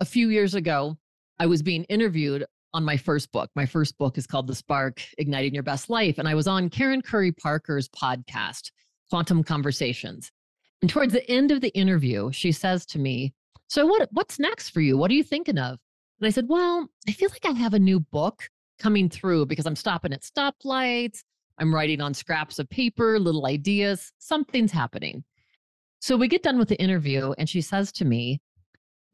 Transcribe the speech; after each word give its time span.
a 0.00 0.04
few 0.04 0.28
years 0.28 0.54
ago, 0.54 0.96
I 1.38 1.46
was 1.46 1.62
being 1.62 1.84
interviewed 1.84 2.44
on 2.74 2.84
my 2.84 2.96
first 2.96 3.32
book. 3.32 3.50
My 3.54 3.66
first 3.66 3.96
book 3.98 4.18
is 4.18 4.26
called 4.26 4.46
The 4.46 4.54
Spark 4.54 5.02
Igniting 5.18 5.54
Your 5.54 5.62
Best 5.62 5.90
Life. 5.90 6.18
And 6.18 6.28
I 6.28 6.34
was 6.34 6.46
on 6.46 6.70
Karen 6.70 7.02
Curry 7.02 7.32
Parker's 7.32 7.88
podcast, 7.88 8.70
Quantum 9.10 9.42
Conversations. 9.42 10.30
And 10.82 10.90
towards 10.90 11.12
the 11.12 11.28
end 11.30 11.50
of 11.50 11.60
the 11.60 11.74
interview, 11.76 12.30
she 12.32 12.52
says 12.52 12.86
to 12.86 12.98
me, 12.98 13.32
So 13.68 13.86
what, 13.86 14.08
what's 14.12 14.38
next 14.38 14.70
for 14.70 14.80
you? 14.80 14.96
What 14.96 15.10
are 15.10 15.14
you 15.14 15.24
thinking 15.24 15.58
of? 15.58 15.78
And 16.20 16.26
I 16.26 16.30
said, 16.30 16.46
Well, 16.48 16.88
I 17.08 17.12
feel 17.12 17.30
like 17.30 17.46
I 17.46 17.58
have 17.58 17.74
a 17.74 17.78
new 17.78 18.00
book 18.00 18.48
coming 18.78 19.08
through 19.08 19.46
because 19.46 19.66
I'm 19.66 19.76
stopping 19.76 20.12
at 20.12 20.22
stoplights. 20.22 21.24
I'm 21.58 21.74
writing 21.74 22.00
on 22.00 22.14
scraps 22.14 22.60
of 22.60 22.70
paper, 22.70 23.18
little 23.18 23.46
ideas. 23.46 24.12
Something's 24.18 24.70
happening. 24.70 25.24
So 26.00 26.16
we 26.16 26.28
get 26.28 26.44
done 26.44 26.58
with 26.58 26.68
the 26.68 26.80
interview, 26.80 27.32
and 27.38 27.48
she 27.48 27.60
says 27.60 27.90
to 27.92 28.04
me, 28.04 28.40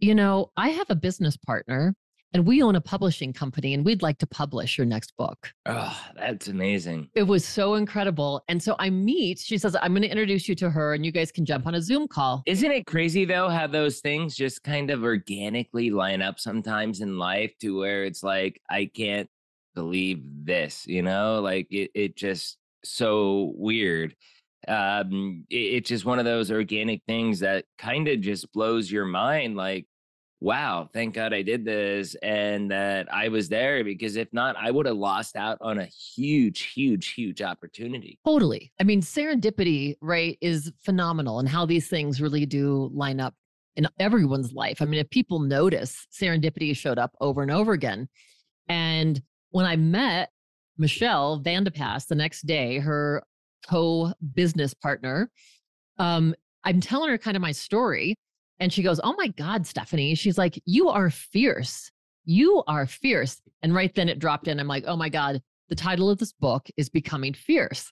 You 0.00 0.14
know, 0.14 0.50
I 0.56 0.70
have 0.70 0.90
a 0.90 0.94
business 0.94 1.36
partner 1.36 1.94
and 2.34 2.44
we 2.44 2.62
own 2.62 2.74
a 2.74 2.80
publishing 2.80 3.32
company 3.32 3.74
and 3.74 3.84
we'd 3.84 4.02
like 4.02 4.18
to 4.18 4.26
publish 4.26 4.76
your 4.76 4.86
next 4.86 5.16
book. 5.16 5.52
Oh, 5.66 5.96
that's 6.16 6.48
amazing. 6.48 7.08
It 7.14 7.22
was 7.22 7.44
so 7.44 7.74
incredible. 7.74 8.42
And 8.48 8.60
so 8.60 8.74
I 8.80 8.90
meet, 8.90 9.38
she 9.38 9.56
says, 9.56 9.76
I'm 9.80 9.92
going 9.92 10.02
to 10.02 10.08
introduce 10.08 10.48
you 10.48 10.56
to 10.56 10.68
her 10.68 10.94
and 10.94 11.06
you 11.06 11.12
guys 11.12 11.30
can 11.30 11.46
jump 11.46 11.66
on 11.66 11.76
a 11.76 11.80
Zoom 11.80 12.08
call. 12.08 12.42
Isn't 12.44 12.72
it 12.72 12.86
crazy 12.86 13.24
though 13.24 13.48
how 13.48 13.68
those 13.68 14.00
things 14.00 14.34
just 14.34 14.64
kind 14.64 14.90
of 14.90 15.04
organically 15.04 15.90
line 15.90 16.22
up 16.22 16.40
sometimes 16.40 17.00
in 17.00 17.18
life 17.18 17.52
to 17.60 17.78
where 17.78 18.04
it's 18.04 18.24
like, 18.24 18.60
I 18.68 18.90
can't 18.92 19.30
believe 19.76 20.24
this, 20.44 20.86
you 20.88 21.02
know? 21.02 21.40
Like 21.40 21.68
it, 21.70 21.92
it 21.94 22.16
just 22.16 22.58
so 22.82 23.52
weird. 23.56 24.16
Um, 24.68 25.44
it, 25.50 25.56
it's 25.56 25.88
just 25.88 26.04
one 26.04 26.18
of 26.18 26.24
those 26.24 26.50
organic 26.50 27.02
things 27.06 27.40
that 27.40 27.64
kind 27.78 28.08
of 28.08 28.20
just 28.20 28.52
blows 28.52 28.90
your 28.90 29.04
mind. 29.04 29.56
Like, 29.56 29.86
wow, 30.40 30.88
thank 30.92 31.14
God 31.14 31.32
I 31.32 31.42
did 31.42 31.64
this 31.64 32.14
and 32.16 32.70
that 32.70 33.12
I 33.12 33.28
was 33.28 33.48
there 33.48 33.82
because 33.82 34.16
if 34.16 34.28
not, 34.32 34.56
I 34.58 34.70
would 34.70 34.84
have 34.86 34.96
lost 34.96 35.36
out 35.36 35.56
on 35.60 35.78
a 35.78 35.86
huge, 35.86 36.72
huge, 36.74 37.14
huge 37.14 37.40
opportunity. 37.40 38.18
Totally. 38.26 38.70
I 38.78 38.84
mean, 38.84 39.00
serendipity, 39.00 39.96
right, 40.02 40.36
is 40.40 40.70
phenomenal 40.82 41.38
and 41.38 41.48
how 41.48 41.64
these 41.64 41.88
things 41.88 42.20
really 42.20 42.44
do 42.44 42.90
line 42.92 43.20
up 43.20 43.34
in 43.76 43.88
everyone's 43.98 44.52
life. 44.52 44.82
I 44.82 44.84
mean, 44.84 45.00
if 45.00 45.08
people 45.10 45.40
notice, 45.40 46.06
serendipity 46.12 46.76
showed 46.76 46.98
up 46.98 47.16
over 47.20 47.42
and 47.42 47.50
over 47.50 47.72
again. 47.72 48.08
And 48.68 49.20
when 49.50 49.66
I 49.66 49.76
met 49.76 50.30
Michelle 50.76 51.40
Vandepas 51.40 52.06
the 52.06 52.14
next 52.14 52.42
day, 52.42 52.78
her 52.78 53.22
co 53.68 54.12
business 54.34 54.74
partner, 54.74 55.30
um, 55.98 56.34
I'm 56.64 56.80
telling 56.80 57.10
her 57.10 57.18
kind 57.18 57.36
of 57.36 57.42
my 57.42 57.52
story. 57.52 58.16
And 58.60 58.72
she 58.72 58.82
goes, 58.82 59.00
Oh 59.02 59.14
my 59.16 59.28
God, 59.28 59.66
Stephanie. 59.66 60.14
She's 60.14 60.38
like, 60.38 60.60
You 60.64 60.88
are 60.88 61.10
fierce. 61.10 61.90
You 62.24 62.62
are 62.66 62.86
fierce. 62.86 63.40
And 63.62 63.74
right 63.74 63.94
then 63.94 64.08
it 64.08 64.18
dropped 64.18 64.48
in. 64.48 64.60
I'm 64.60 64.68
like, 64.68 64.84
Oh 64.86 64.96
my 64.96 65.08
God, 65.08 65.40
the 65.68 65.74
title 65.74 66.10
of 66.10 66.18
this 66.18 66.32
book 66.32 66.68
is 66.76 66.88
Becoming 66.88 67.34
Fierce. 67.34 67.90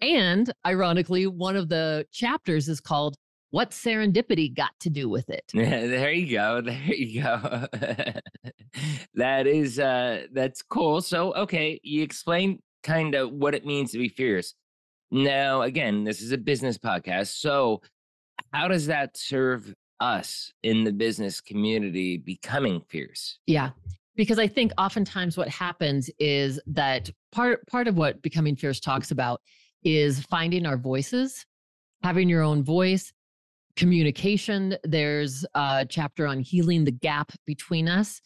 And 0.00 0.52
ironically, 0.66 1.26
one 1.26 1.56
of 1.56 1.68
the 1.68 2.06
chapters 2.12 2.68
is 2.68 2.80
called 2.80 3.16
What 3.50 3.70
Serendipity 3.70 4.54
Got 4.54 4.72
to 4.80 4.90
Do 4.90 5.08
with 5.08 5.28
It. 5.30 5.44
There 5.54 6.12
you 6.12 6.36
go. 6.36 6.60
There 6.60 6.94
you 6.94 7.22
go. 7.22 7.66
that 9.14 9.46
is 9.46 9.78
uh 9.78 10.26
that's 10.32 10.62
cool. 10.62 11.00
So 11.00 11.34
okay, 11.34 11.80
you 11.82 12.02
explain 12.02 12.60
kind 12.82 13.14
of 13.14 13.32
what 13.32 13.54
it 13.54 13.66
means 13.66 13.92
to 13.92 13.98
be 13.98 14.08
fierce. 14.08 14.54
Now, 15.10 15.62
again, 15.62 16.04
this 16.04 16.20
is 16.20 16.32
a 16.32 16.38
business 16.38 16.78
podcast. 16.78 17.38
So 17.38 17.80
how 18.52 18.68
does 18.68 18.86
that 18.86 19.16
serve 19.16 19.74
us 20.00 20.52
in 20.62 20.84
the 20.84 20.92
business 20.92 21.40
community 21.40 22.16
becoming 22.16 22.82
fierce? 22.88 23.38
Yeah. 23.46 23.70
Because 24.14 24.38
I 24.38 24.46
think 24.46 24.72
oftentimes 24.78 25.36
what 25.36 25.48
happens 25.48 26.10
is 26.18 26.60
that 26.66 27.10
part 27.32 27.66
part 27.66 27.86
of 27.86 27.96
what 27.96 28.22
becoming 28.22 28.56
fierce 28.56 28.80
talks 28.80 29.10
about 29.10 29.40
is 29.84 30.20
finding 30.22 30.66
our 30.66 30.78
voices, 30.78 31.44
having 32.02 32.28
your 32.28 32.42
own 32.42 32.64
voice, 32.64 33.12
communication. 33.76 34.76
There's 34.84 35.44
a 35.54 35.86
chapter 35.88 36.26
on 36.26 36.40
healing 36.40 36.84
the 36.84 36.92
gap 36.92 37.32
between 37.46 37.88
us 37.88 38.20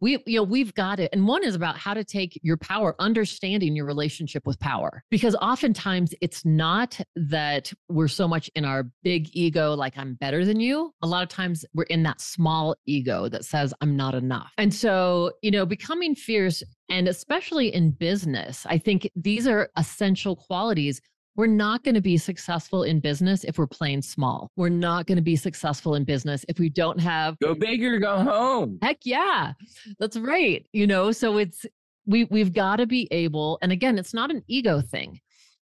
we 0.00 0.22
you 0.26 0.38
know 0.38 0.42
we've 0.42 0.74
got 0.74 1.00
it 1.00 1.10
and 1.12 1.26
one 1.26 1.44
is 1.44 1.54
about 1.54 1.78
how 1.78 1.94
to 1.94 2.04
take 2.04 2.38
your 2.42 2.56
power 2.56 2.94
understanding 2.98 3.74
your 3.74 3.86
relationship 3.86 4.46
with 4.46 4.58
power 4.60 5.02
because 5.10 5.34
oftentimes 5.36 6.14
it's 6.20 6.44
not 6.44 7.00
that 7.14 7.72
we're 7.88 8.08
so 8.08 8.28
much 8.28 8.50
in 8.54 8.64
our 8.64 8.84
big 9.02 9.28
ego 9.32 9.74
like 9.74 9.96
i'm 9.96 10.14
better 10.14 10.44
than 10.44 10.60
you. 10.60 10.92
A 11.02 11.06
lot 11.06 11.22
of 11.22 11.28
times 11.28 11.64
we're 11.74 11.84
in 11.84 12.02
that 12.04 12.20
small 12.20 12.76
ego 12.86 13.28
that 13.28 13.44
says 13.44 13.72
i'm 13.80 13.96
not 13.96 14.14
enough. 14.14 14.52
And 14.58 14.72
so 14.72 15.32
you 15.42 15.50
know 15.50 15.66
becoming 15.66 16.14
fierce 16.14 16.62
and 16.88 17.08
especially 17.08 17.74
in 17.74 17.90
business 17.90 18.66
i 18.68 18.78
think 18.78 19.10
these 19.16 19.46
are 19.46 19.70
essential 19.76 20.36
qualities 20.36 21.00
we're 21.36 21.46
not 21.46 21.84
going 21.84 21.94
to 21.94 22.00
be 22.00 22.16
successful 22.16 22.82
in 22.82 22.98
business 22.98 23.44
if 23.44 23.58
we're 23.58 23.66
playing 23.66 24.02
small. 24.02 24.50
We're 24.56 24.70
not 24.70 25.06
going 25.06 25.16
to 25.16 25.22
be 25.22 25.36
successful 25.36 25.94
in 25.94 26.04
business 26.04 26.44
if 26.48 26.58
we 26.58 26.70
don't 26.70 26.98
have 26.98 27.38
go 27.40 27.54
big 27.54 27.84
or 27.84 27.98
go 27.98 28.22
home. 28.22 28.78
Heck 28.82 28.98
yeah. 29.04 29.52
That's 29.98 30.16
right. 30.16 30.66
You 30.72 30.86
know, 30.86 31.12
so 31.12 31.36
it's 31.36 31.66
we 32.06 32.24
we've 32.24 32.54
got 32.54 32.76
to 32.76 32.86
be 32.86 33.06
able 33.10 33.58
and 33.60 33.70
again, 33.70 33.98
it's 33.98 34.14
not 34.14 34.30
an 34.30 34.42
ego 34.48 34.80
thing. 34.80 35.20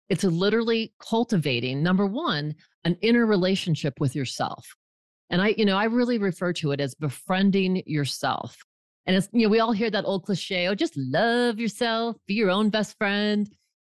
It's 0.08 0.24
literally 0.24 0.92
cultivating 1.00 1.82
number 1.82 2.06
1 2.06 2.54
an 2.84 2.96
inner 3.00 3.24
relationship 3.24 3.94
with 3.98 4.14
yourself. 4.14 4.66
And 5.30 5.40
I 5.40 5.54
you 5.56 5.64
know, 5.64 5.78
I 5.78 5.84
really 5.84 6.18
refer 6.18 6.52
to 6.54 6.72
it 6.72 6.80
as 6.80 6.94
befriending 6.94 7.82
yourself. 7.86 8.58
And 9.06 9.16
it's 9.16 9.28
you 9.32 9.46
know, 9.46 9.50
we 9.50 9.60
all 9.60 9.72
hear 9.72 9.90
that 9.90 10.04
old 10.04 10.24
cliche, 10.24 10.68
oh 10.68 10.74
just 10.74 10.96
love 10.98 11.58
yourself, 11.58 12.16
be 12.26 12.34
your 12.34 12.50
own 12.50 12.68
best 12.68 12.98
friend. 12.98 13.48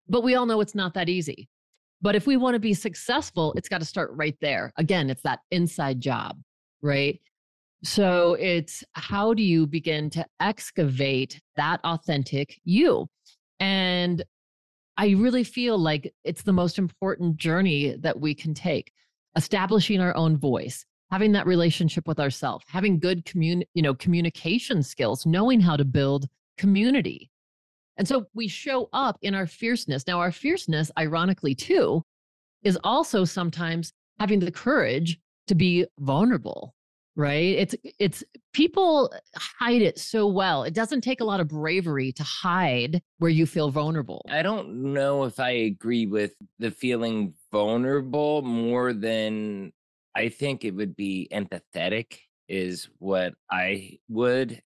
But 0.07 0.23
we 0.23 0.37
all 0.37 0.47
know 0.47 0.61
it's 0.61 0.75
not 0.75 0.95
that 0.95 1.09
easy 1.09 1.49
but 2.05 2.15
if 2.15 2.27
we 2.27 2.37
want 2.37 2.53
to 2.53 2.61
be 2.61 2.75
successful, 2.75 3.55
it's 3.57 3.69
got 3.71 3.79
to 3.79 3.87
start 3.87 4.11
right 4.13 4.37
there. 4.43 4.75
Again, 4.77 5.09
it's 5.09 5.23
that 5.23 5.39
inside 5.51 6.03
job, 6.03 6.39
right? 6.83 7.19
So 7.83 8.35
it's 8.35 8.85
how 8.93 9.33
do 9.33 9.43
you 9.43 9.67
begin 9.67 10.11
to 10.11 10.27
excavate 10.39 11.41
that 11.57 11.81
authentic 11.83 12.61
you? 12.63 13.07
And 13.59 14.23
I 14.99 15.13
really 15.13 15.45
feel 15.45 15.79
like 15.79 16.13
it's 16.25 16.43
the 16.43 16.53
most 16.53 16.79
important 16.79 17.39
journey 17.39 17.97
that 17.97 18.21
we 18.21 18.35
can 18.35 18.53
take. 18.53 18.93
Establishing 19.35 20.01
our 20.01 20.15
own 20.15 20.37
voice, 20.37 20.85
having 21.11 21.33
that 21.33 21.47
relationship 21.47 22.07
with 22.07 22.21
ourselves, 22.21 22.67
having 22.69 22.99
good 22.99 23.25
commun- 23.25 23.65
you 23.73 23.81
know, 23.81 23.95
communication 23.95 24.83
skills, 24.83 25.25
knowing 25.25 25.59
how 25.59 25.75
to 25.75 25.87
build 25.87 26.29
community, 26.59 27.31
and 27.97 28.07
so 28.07 28.27
we 28.35 28.49
show 28.49 28.89
up 28.93 29.19
in 29.23 29.35
our 29.35 29.47
fierceness. 29.47 30.07
Now, 30.07 30.21
our 30.21 30.33
fierceness, 30.33 30.91
ironically, 30.99 31.55
too, 31.55 32.03
is 32.63 32.79
also 32.83 33.25
sometimes 33.25 33.93
having 34.19 34.41
the 34.41 34.51
courage 34.51 35.19
to 35.47 35.55
be 35.55 35.87
vulnerable 36.01 36.75
right? 37.17 37.57
It's 37.57 37.75
it's 37.99 38.25
people 38.53 39.13
hide 39.37 39.83
it 39.83 39.99
so 39.99 40.27
well. 40.27 40.65
It 40.65 40.75
doesn't 40.75 41.03
take 41.03 41.21
a 41.21 41.25
lot 41.25 41.41
of 41.41 41.49
bravery 41.49 42.13
to 42.13 42.23
hide 42.23 43.01
where 43.19 43.31
you 43.31 43.47
feel 43.47 43.71
vulnerable. 43.71 44.25
I 44.29 44.43
don't 44.43 44.93
know 44.93 45.25
if 45.25 45.39
i 45.39 45.51
agree 45.51 46.07
with 46.07 46.33
the 46.59 46.71
feeling 46.71 47.35
vulnerable 47.53 48.43
more 48.43 48.93
than 48.93 49.73
i 50.15 50.29
think 50.29 50.65
it 50.65 50.73
would 50.73 50.97
be 50.97 51.29
empathetic 51.33 52.19
is 52.49 52.89
what 52.99 53.35
i 53.51 53.99
would 54.09 54.61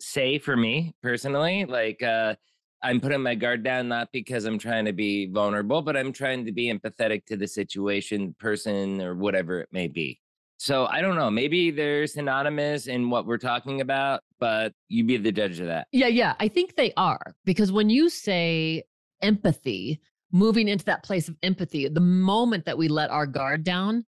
say 0.00 0.38
for 0.38 0.56
me 0.56 0.94
personally. 1.02 1.64
Like 1.64 2.02
uh 2.02 2.36
I'm 2.84 3.00
putting 3.00 3.22
my 3.22 3.34
guard 3.34 3.64
down 3.64 3.88
not 3.88 4.10
because 4.12 4.44
I'm 4.44 4.58
trying 4.58 4.84
to 4.84 4.92
be 4.92 5.26
vulnerable, 5.26 5.80
but 5.80 5.96
I'm 5.96 6.12
trying 6.12 6.44
to 6.44 6.52
be 6.52 6.70
empathetic 6.70 7.24
to 7.26 7.36
the 7.36 7.48
situation, 7.48 8.34
person, 8.38 9.00
or 9.00 9.14
whatever 9.14 9.60
it 9.60 9.70
may 9.72 9.88
be. 9.88 10.20
So 10.58 10.86
I 10.86 11.00
don't 11.00 11.16
know. 11.16 11.30
Maybe 11.30 11.70
they're 11.70 12.06
synonymous 12.06 12.86
in 12.86 13.08
what 13.08 13.26
we're 13.26 13.38
talking 13.38 13.80
about, 13.80 14.20
but 14.38 14.72
you 14.88 15.02
be 15.02 15.16
the 15.16 15.32
judge 15.32 15.60
of 15.60 15.66
that. 15.66 15.88
Yeah, 15.92 16.08
yeah. 16.08 16.34
I 16.38 16.48
think 16.48 16.76
they 16.76 16.92
are 16.96 17.34
because 17.44 17.72
when 17.72 17.88
you 17.88 18.10
say 18.10 18.84
empathy, 19.22 20.00
moving 20.30 20.68
into 20.68 20.84
that 20.84 21.02
place 21.04 21.28
of 21.28 21.36
empathy, 21.42 21.88
the 21.88 22.00
moment 22.00 22.66
that 22.66 22.76
we 22.76 22.88
let 22.88 23.10
our 23.10 23.26
guard 23.26 23.64
down, 23.64 24.04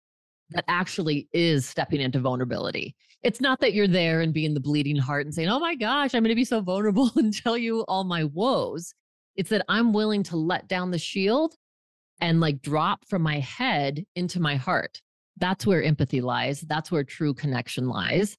that 0.51 0.65
actually 0.67 1.27
is 1.33 1.67
stepping 1.67 2.01
into 2.01 2.19
vulnerability. 2.19 2.95
It's 3.23 3.41
not 3.41 3.59
that 3.61 3.73
you're 3.73 3.87
there 3.87 4.21
and 4.21 4.33
being 4.33 4.53
the 4.53 4.59
bleeding 4.59 4.95
heart 4.95 5.25
and 5.25 5.33
saying, 5.33 5.49
oh 5.49 5.59
my 5.59 5.75
gosh, 5.75 6.13
I'm 6.13 6.23
going 6.23 6.29
to 6.29 6.35
be 6.35 6.45
so 6.45 6.61
vulnerable 6.61 7.11
and 7.15 7.33
tell 7.33 7.57
you 7.57 7.81
all 7.87 8.03
my 8.03 8.23
woes. 8.23 8.93
It's 9.35 9.49
that 9.49 9.65
I'm 9.67 9.93
willing 9.93 10.23
to 10.23 10.37
let 10.37 10.67
down 10.67 10.91
the 10.91 10.97
shield 10.97 11.55
and 12.19 12.39
like 12.39 12.61
drop 12.61 13.07
from 13.07 13.21
my 13.21 13.39
head 13.39 14.03
into 14.15 14.39
my 14.39 14.55
heart. 14.55 15.01
That's 15.37 15.67
where 15.67 15.83
empathy 15.83 16.21
lies. 16.21 16.61
That's 16.61 16.91
where 16.91 17.03
true 17.03 17.33
connection 17.33 17.87
lies. 17.87 18.37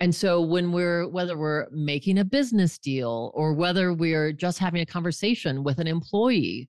And 0.00 0.12
so 0.12 0.42
when 0.42 0.72
we're, 0.72 1.06
whether 1.08 1.38
we're 1.38 1.66
making 1.70 2.18
a 2.18 2.24
business 2.24 2.78
deal 2.78 3.30
or 3.34 3.54
whether 3.54 3.92
we're 3.92 4.32
just 4.32 4.58
having 4.58 4.80
a 4.80 4.86
conversation 4.86 5.62
with 5.62 5.78
an 5.78 5.86
employee, 5.86 6.68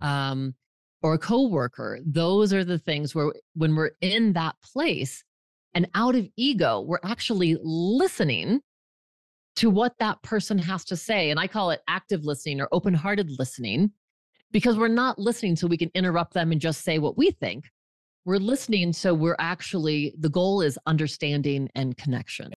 um, 0.00 0.54
or 1.04 1.12
a 1.12 1.18
coworker. 1.18 2.00
Those 2.04 2.52
are 2.54 2.64
the 2.64 2.78
things 2.78 3.14
where 3.14 3.32
when 3.54 3.76
we're 3.76 3.92
in 4.00 4.32
that 4.32 4.56
place, 4.64 5.22
And 5.74 5.88
out 5.94 6.14
of 6.14 6.28
ego, 6.36 6.80
we're 6.80 7.00
actually 7.02 7.56
listening 7.60 8.60
to 9.56 9.70
what 9.70 9.98
that 9.98 10.22
person 10.22 10.58
has 10.58 10.84
to 10.86 10.96
say. 10.96 11.30
And 11.30 11.38
I 11.38 11.46
call 11.46 11.70
it 11.70 11.82
active 11.88 12.24
listening 12.24 12.60
or 12.60 12.68
open 12.72 12.94
hearted 12.94 13.30
listening 13.38 13.90
because 14.52 14.76
we're 14.76 14.88
not 14.88 15.18
listening 15.18 15.56
so 15.56 15.66
we 15.66 15.76
can 15.76 15.90
interrupt 15.94 16.32
them 16.32 16.52
and 16.52 16.60
just 16.60 16.84
say 16.84 16.98
what 16.98 17.18
we 17.18 17.32
think. 17.32 17.64
We're 18.24 18.38
listening 18.38 18.92
so 18.92 19.12
we're 19.12 19.36
actually, 19.38 20.14
the 20.18 20.30
goal 20.30 20.62
is 20.62 20.78
understanding 20.86 21.68
and 21.74 21.96
connection. 21.96 22.52